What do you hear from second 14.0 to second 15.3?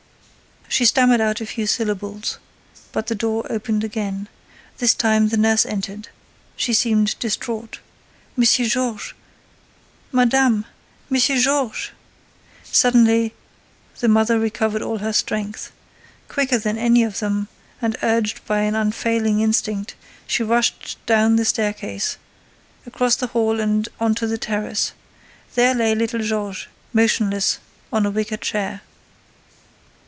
mother recovered all her